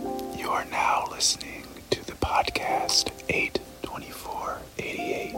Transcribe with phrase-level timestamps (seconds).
[0.00, 5.36] You are now listening to the podcast 82488.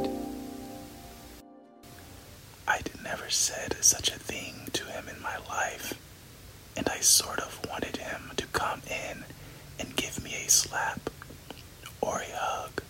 [2.67, 5.92] I'd never said such a thing to him in my life,
[6.75, 9.25] and I sort of wanted him to come in
[9.79, 11.11] and give me a slap
[12.00, 12.82] or a hug.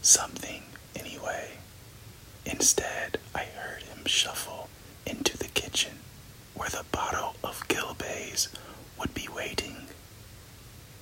[0.00, 0.62] Something,
[0.96, 1.50] anyway.
[2.46, 4.70] Instead, I heard him shuffle
[5.06, 5.98] into the kitchen
[6.54, 8.48] where the bottle of Gilbey's
[8.98, 9.76] would be waiting.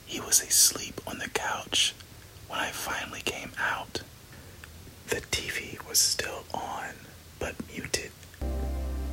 [0.08, 1.94] He was asleep on the couch
[2.48, 4.00] when I finally came out.
[5.08, 6.94] The TV was still on,
[7.38, 8.10] but muted.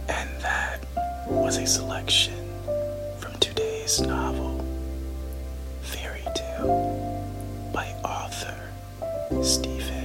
[0.08, 0.86] And that
[1.28, 2.50] was a selection
[3.20, 4.64] from today's novel,
[5.82, 7.30] Fairy Tale,
[7.74, 8.72] by author
[9.44, 10.05] Stephen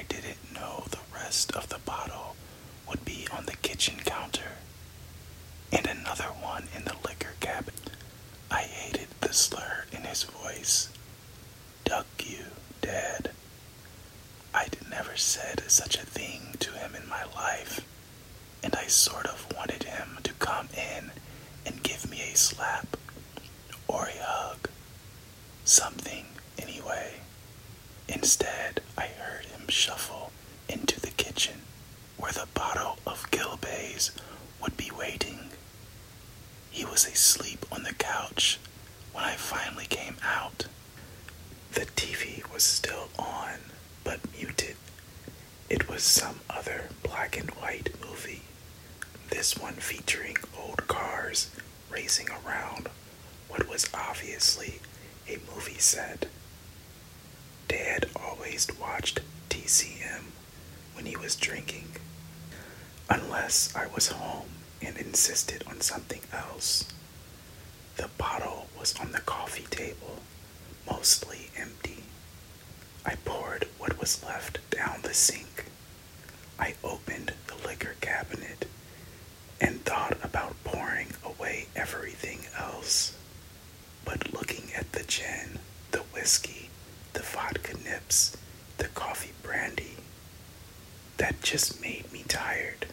[0.00, 2.34] I didn't know the rest of the bottle
[2.88, 4.52] would be on the kitchen counter.
[5.70, 7.90] And another one in the liquor cabinet.
[8.50, 10.88] I hated the slur in his voice.
[11.84, 12.46] Duck you,
[12.80, 13.32] Dad.
[14.54, 17.80] I'd never said such a thing to him in my life,
[18.62, 21.10] and I sort of wanted him to come in
[21.66, 22.96] and give me a slap
[23.86, 24.70] or a hug.
[25.66, 26.24] Something,
[26.58, 27.16] anyway.
[28.08, 29.39] Instead, I heard
[29.70, 30.32] shuffle
[30.68, 31.62] into the kitchen
[32.16, 34.10] where the bottle of Gilbey's
[34.60, 35.50] would be waiting.
[36.70, 38.58] He was asleep on the couch
[39.12, 40.66] when I finally came out.
[41.72, 43.58] The TV was still on,
[44.04, 44.76] but muted.
[45.68, 48.42] It was some other black and white movie.
[49.30, 51.50] This one featuring old cars
[51.90, 52.88] racing around
[53.48, 54.80] what was obviously
[55.28, 56.26] a movie set.
[57.68, 59.20] Dad always watched
[59.70, 60.24] TCM
[60.94, 61.86] when he was drinking,
[63.08, 64.48] unless I was home
[64.82, 66.88] and insisted on something else.
[67.96, 70.16] The bottle was on the coffee table,
[70.90, 72.02] mostly empty.
[73.06, 75.66] I poured what was left down the sink.
[76.58, 78.66] I opened the liquor cabinet
[79.60, 83.16] and thought about pouring away everything else.
[84.04, 85.60] But looking at the gin,
[85.92, 86.70] the whiskey,
[87.12, 88.36] the vodka nips,
[91.20, 92.86] that just made me tired.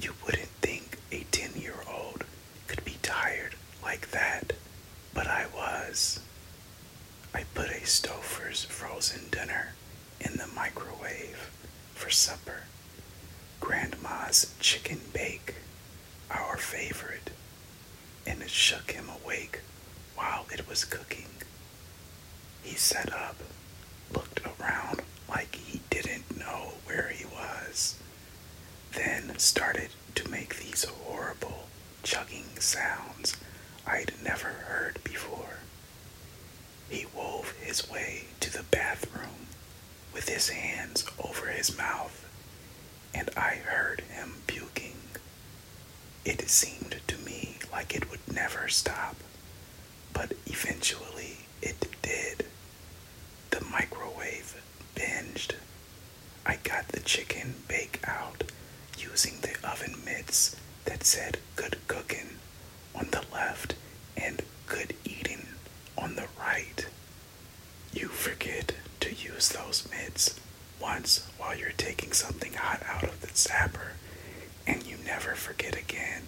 [0.00, 2.24] You wouldn't think a 10 year old
[2.66, 4.54] could be tired like that,
[5.12, 6.20] but I was.
[7.34, 9.74] I put a Stouffer's frozen dinner
[10.18, 11.50] in the microwave
[11.94, 12.62] for supper.
[13.60, 15.56] Grandma's chicken bake,
[16.30, 17.30] our favorite,
[18.26, 19.60] and it shook him awake
[20.14, 21.28] while it was cooking.
[22.62, 23.36] He sat up,
[24.10, 27.96] looked around like he didn't know where he was,
[28.92, 31.68] then started to make these horrible
[32.02, 33.36] chugging sounds
[33.86, 35.58] I'd never heard before.
[36.88, 39.48] He wove his way to the bathroom
[40.12, 42.24] with his hands over his mouth,
[43.14, 44.96] and I heard him puking.
[46.24, 49.16] It seemed to me like it would never stop,
[50.12, 52.46] but eventually it did.
[53.50, 54.60] The microwave
[54.94, 55.54] binged.
[56.46, 58.44] I got the chicken bake out
[58.98, 62.38] using the oven mitts that said good cooking
[62.94, 63.74] on the left
[64.16, 65.46] and good eating
[65.96, 66.86] on the right.
[67.92, 70.38] You forget to use those mitts
[70.80, 73.92] once while you're taking something hot out of the zapper,
[74.66, 76.22] and you never forget again.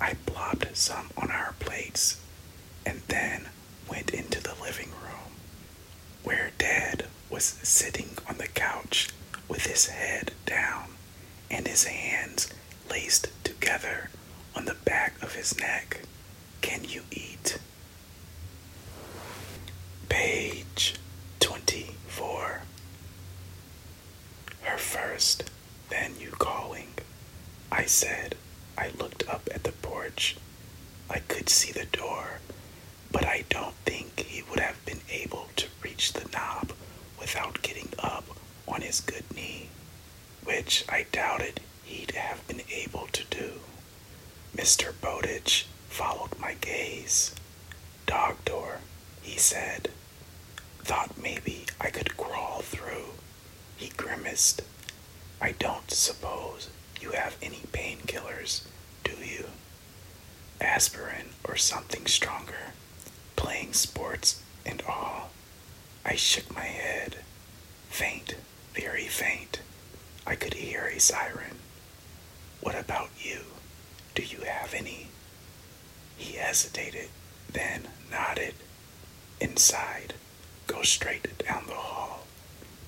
[0.00, 2.20] I plopped some on our plates
[2.84, 3.48] and then
[3.88, 5.32] went into the living room
[6.24, 8.71] where Dad was sitting on the couch
[9.62, 10.88] with his head down
[11.50, 12.52] and his hands
[12.90, 14.08] laced together
[14.56, 16.00] on the back of his neck.
[16.62, 17.58] Can you eat?
[20.08, 20.96] Page
[21.38, 22.62] 24.
[24.62, 25.50] Her first,
[25.90, 26.88] then you calling.
[27.70, 28.34] I said,
[28.76, 30.36] I looked up at the porch.
[31.08, 32.40] I could see the door,
[33.12, 36.72] but I don't think he would have been able to reach the knob
[37.20, 38.24] without getting up
[38.72, 39.68] on his good knee,
[40.44, 43.60] which I doubted he'd have been able to do.
[44.56, 44.92] Mr.
[45.00, 47.34] Bowditch followed my gaze.
[48.06, 48.78] Dog door,
[49.20, 49.90] he said.
[50.80, 53.14] Thought maybe I could crawl through.
[53.76, 54.62] He grimaced.
[55.40, 56.68] I don't suppose
[57.00, 58.62] you have any painkillers,
[59.04, 59.46] do you?
[60.60, 62.72] Aspirin or something stronger,
[63.36, 65.30] playing sports and all.
[66.04, 67.16] I shook my head.
[67.90, 68.36] Faint,
[68.74, 69.60] very faint.
[70.26, 71.56] I could hear a siren.
[72.60, 73.40] What about you?
[74.14, 75.08] Do you have any?
[76.16, 77.08] He hesitated,
[77.52, 78.54] then nodded.
[79.40, 80.14] Inside,
[80.66, 82.26] go straight down the hall.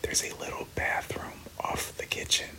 [0.03, 2.51] There's a little bathroom off the kitchen.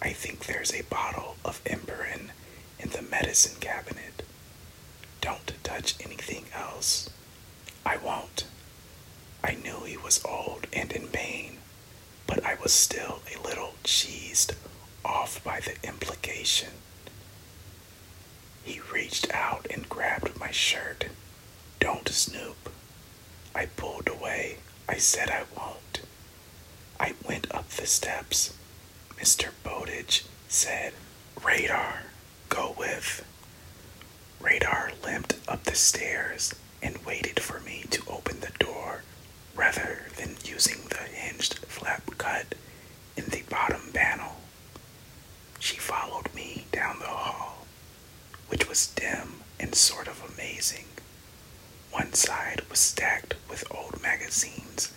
[0.00, 2.30] I think there's a bottle of Empirin
[2.78, 4.22] in the medicine cabinet.
[5.20, 7.10] Don't touch anything else.
[7.84, 8.44] I won't.
[9.42, 11.57] I knew he was old and in pain,
[12.28, 14.54] but I was still a little cheesed
[15.04, 16.68] off by the implication.
[18.62, 21.06] He reached out and grabbed my shirt.
[21.80, 22.70] Don't snoop.
[23.54, 24.58] I pulled away.
[24.88, 26.02] I said I won't.
[27.00, 28.54] I went up the steps.
[29.18, 29.50] Mr.
[29.64, 30.92] Bowditch said,
[31.42, 32.02] Radar,
[32.48, 33.24] go with.
[34.40, 39.02] Radar limped up the stairs and waited for me to open the door
[39.56, 40.98] rather than using the
[42.18, 42.54] cut
[43.16, 44.36] in the bottom panel.
[45.58, 47.66] She followed me down the hall,
[48.48, 50.86] which was dim and sort of amazing.
[51.90, 54.92] One side was stacked with old magazines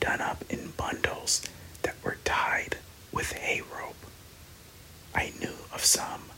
[0.00, 1.42] done up in bundles
[1.82, 2.76] that were tied
[3.12, 3.94] with hay rope.
[5.14, 6.30] I knew of some,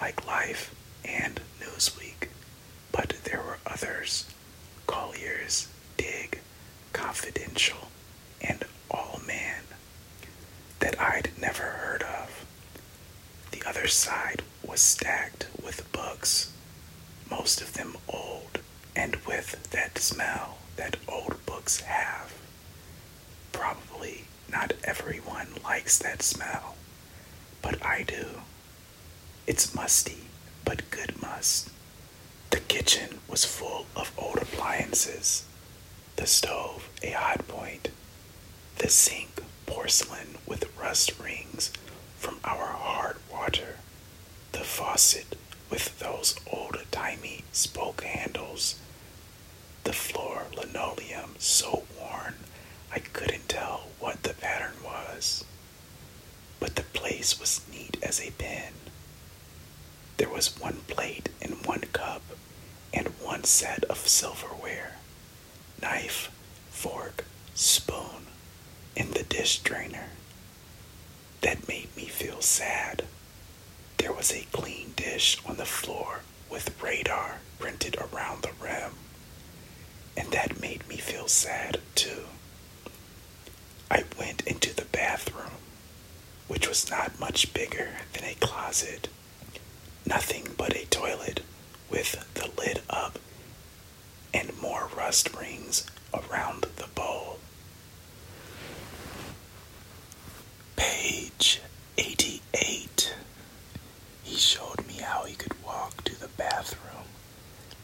[0.00, 0.74] like Life
[1.04, 2.28] and Newsweek,
[2.90, 4.26] but there were others
[4.86, 6.40] Collier's, Dig,
[6.92, 7.88] Confidential,
[10.82, 12.44] that I'd never heard of.
[13.52, 16.52] The other side was stacked with books,
[17.30, 18.58] most of them old
[18.96, 22.32] and with that smell that old books have.
[23.52, 26.74] Probably not everyone likes that smell,
[27.62, 28.26] but I do.
[29.46, 30.24] It's musty,
[30.64, 31.70] but good must.
[32.50, 35.44] The kitchen was full of old appliances.
[36.16, 37.88] The stove, a Hotpoint.
[38.78, 39.41] The sink,
[39.72, 41.72] porcelain with rust rings
[42.18, 43.76] from our hard water.
[44.52, 45.34] The faucet
[45.70, 48.78] with those old timey spoke handles.
[49.84, 52.34] The floor linoleum so worn
[52.92, 55.42] I couldn't tell what the pattern was.
[56.60, 58.74] But the place was neat as a pin.
[60.18, 62.22] There was one plate and one cup
[62.92, 64.96] and one set of silverware
[65.80, 66.30] knife,
[66.70, 67.24] fork,
[67.54, 68.26] spoon,
[68.96, 70.06] and the drainer.
[71.40, 73.04] That made me feel sad.
[73.98, 78.92] There was a clean dish on the floor with radar printed around the rim,
[80.16, 82.26] and that made me feel sad too.
[83.90, 85.58] I went into the bathroom,
[86.46, 89.08] which was not much bigger than a closet.
[90.06, 91.40] Nothing but a toilet
[91.90, 93.18] with the lid up
[94.32, 97.38] and more rust rings around the bowl.
[100.84, 101.60] Page
[101.96, 103.14] 88.
[104.24, 107.06] He showed me how he could walk to the bathroom,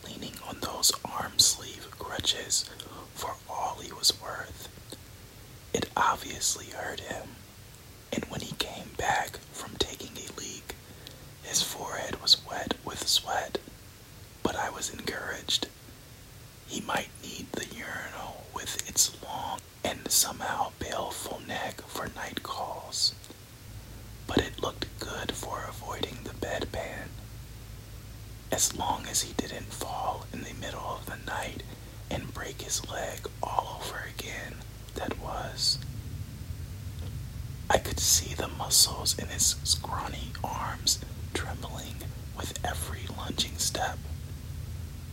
[0.04, 2.68] leaning on those arm sleeve crutches
[3.14, 4.68] for all he was worth.
[5.72, 7.28] It obviously hurt him,
[8.12, 10.74] and when he came back from taking a leak,
[11.44, 13.58] his forehead was wet with sweat,
[14.42, 15.68] but I was encouraged.
[16.66, 23.14] He might need the urinal with its long and somehow baleful neck for night calls,
[24.26, 27.09] but it looked good for avoiding the bedpan.
[28.52, 31.62] As long as he didn't fall in the middle of the night
[32.11, 34.57] and break his leg all over again,
[34.95, 35.78] that was.
[37.71, 40.99] I could see the muscles in his scrawny arms
[41.33, 41.97] trembling
[42.37, 43.99] with every lunging step.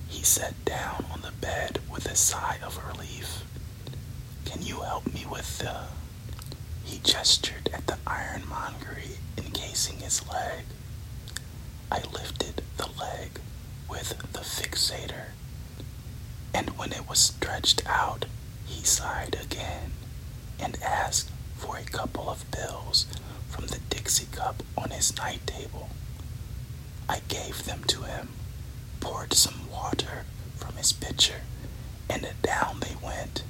[0.09, 3.43] He sat down on the bed with a sigh of relief.
[4.55, 5.81] Can you help me with the.
[6.85, 10.63] He gestured at the ironmongery encasing his leg.
[11.91, 13.41] I lifted the leg
[13.89, 15.31] with the fixator,
[16.53, 18.27] and when it was stretched out,
[18.65, 19.91] he sighed again
[20.57, 23.07] and asked for a couple of pills
[23.49, 25.89] from the Dixie cup on his night table.
[27.09, 28.29] I gave them to him,
[29.01, 30.23] poured some water
[30.55, 31.41] from his pitcher,
[32.09, 33.43] and down they went,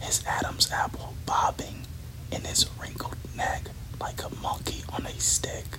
[0.00, 1.86] his Adam's apple bobbing
[2.30, 3.68] in his wrinkled neck
[4.00, 5.78] like a monkey on a stick.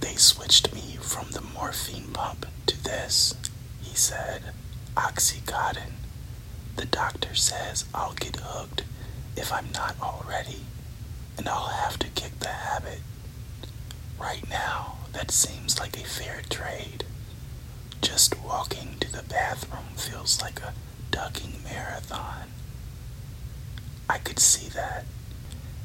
[0.00, 3.34] They switched me from the morphine pump to this,
[3.82, 4.42] he said,
[4.96, 5.92] Oxycontin.
[6.76, 8.82] The doctor says I'll get hooked
[9.36, 10.60] if I'm not already,
[11.36, 13.00] and I'll have to kick the habit.
[14.18, 17.04] Right now, that seems like a fair trade.
[18.00, 20.74] Just walking to the bathroom feels like a
[21.10, 22.48] ducking marathon.
[24.08, 25.04] I could see that,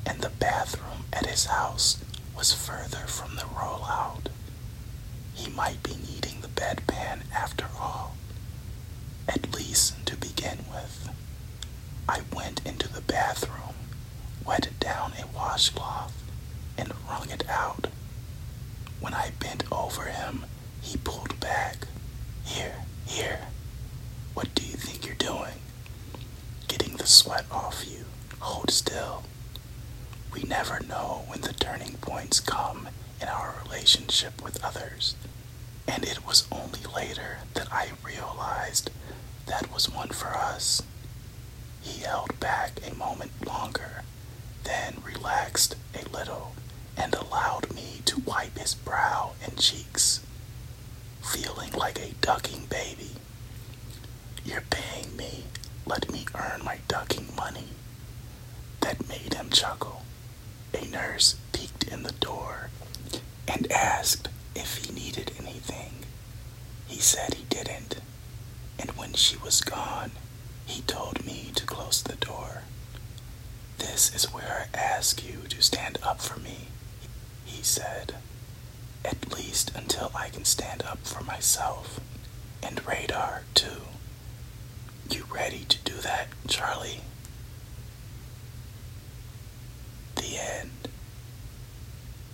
[0.05, 1.97] and the bathroom at his house
[2.35, 4.27] was further from the rollout.
[5.33, 8.15] He might be needing the bedpan after all,
[9.27, 11.09] at least to begin with.
[12.07, 13.75] I went into the bathroom,
[14.45, 16.13] wetted down a washcloth,
[16.77, 17.87] and wrung it out.
[18.99, 20.45] When I bent over him,
[20.81, 21.87] he pulled back.
[22.45, 23.47] Here, here.
[24.33, 25.59] What do you think you're doing?
[26.67, 28.05] Getting the sweat off you.
[28.39, 29.23] Hold still.
[30.33, 32.89] We never know when the turning points come
[33.21, 35.15] in our relationship with others.
[35.87, 38.89] And it was only later that I realized
[39.45, 40.81] that was one for us.
[41.81, 44.03] He held back a moment longer,
[44.63, 46.53] then relaxed a little
[46.97, 50.21] and allowed me to wipe his brow and cheeks,
[51.21, 53.11] feeling like a ducking baby.
[54.45, 55.45] You're paying me,
[55.85, 57.69] let me earn my ducking money.
[58.81, 60.03] That made him chuckle.
[60.73, 62.69] A nurse peeked in the door
[63.47, 66.05] and asked if he needed anything.
[66.87, 67.97] He said he didn't,
[68.79, 70.11] and when she was gone,
[70.65, 72.63] he told me to close the door.
[73.77, 76.67] This is where I ask you to stand up for me,
[77.45, 78.15] he said.
[79.05, 81.99] At least until I can stand up for myself.
[82.61, 83.81] And radar, too.
[85.09, 87.01] You ready to do that, Charlie?
[90.15, 90.71] The end.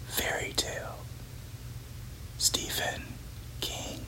[0.07, 0.95] Fairy tale.
[2.37, 3.01] Stephen
[3.61, 4.01] King.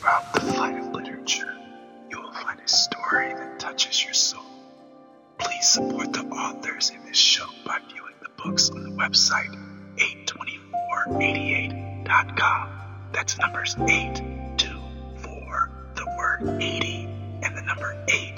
[0.00, 1.56] Throughout the flight of literature,
[2.10, 4.42] you will find a story that touches your soul.
[5.38, 9.50] Please support the authors in this show by viewing the books on the website
[9.96, 12.68] 82488.com.
[13.12, 14.35] That's numbers 824,
[16.40, 17.04] the 80,
[17.42, 18.35] and the number 8